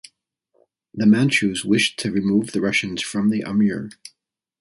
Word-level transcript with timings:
The 0.95 1.05
Manchus 1.05 1.63
wished 1.63 1.99
to 1.99 2.11
remove 2.11 2.53
the 2.53 2.59
Russians 2.61 3.03
from 3.03 3.29
the 3.29 3.43
Amur. 3.43 3.91